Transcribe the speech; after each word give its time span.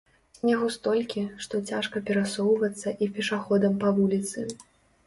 Снегу 0.37 0.69
столькі, 0.75 1.25
што 1.47 1.61
цяжка 1.73 2.03
перасоўвацца 2.09 2.95
і 3.03 3.13
пешаходам 3.19 3.79
па 3.87 3.97
вуліцы. 4.01 4.51